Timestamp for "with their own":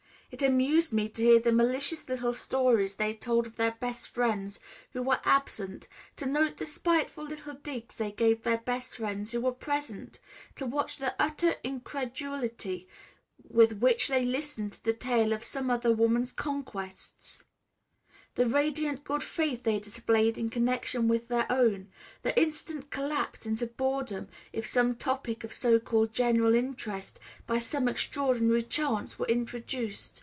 21.09-21.89